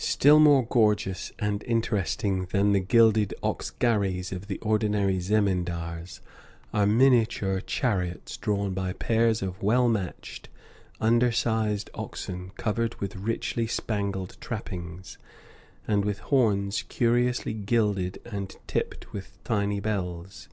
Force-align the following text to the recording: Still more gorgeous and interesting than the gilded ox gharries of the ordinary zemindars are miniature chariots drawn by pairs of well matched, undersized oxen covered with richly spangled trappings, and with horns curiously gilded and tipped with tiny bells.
Still 0.00 0.40
more 0.40 0.66
gorgeous 0.66 1.30
and 1.38 1.62
interesting 1.62 2.46
than 2.46 2.72
the 2.72 2.80
gilded 2.80 3.32
ox 3.44 3.70
gharries 3.70 4.32
of 4.32 4.48
the 4.48 4.58
ordinary 4.58 5.18
zemindars 5.18 6.18
are 6.74 6.84
miniature 6.84 7.60
chariots 7.60 8.36
drawn 8.36 8.74
by 8.74 8.92
pairs 8.94 9.40
of 9.40 9.62
well 9.62 9.88
matched, 9.88 10.48
undersized 11.00 11.90
oxen 11.94 12.50
covered 12.56 12.96
with 12.96 13.14
richly 13.14 13.68
spangled 13.68 14.36
trappings, 14.40 15.16
and 15.86 16.04
with 16.04 16.18
horns 16.34 16.82
curiously 16.88 17.54
gilded 17.54 18.20
and 18.24 18.56
tipped 18.66 19.12
with 19.12 19.38
tiny 19.44 19.78
bells. 19.78 20.48